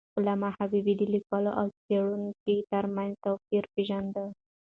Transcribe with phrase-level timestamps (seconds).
[0.17, 4.25] علامه حبيبي د لیکوال او څیړونکي تر منځ توپیر پېژنده.